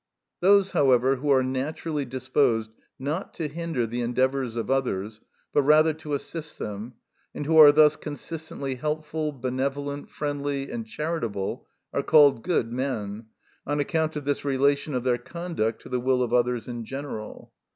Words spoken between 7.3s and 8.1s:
and who are thus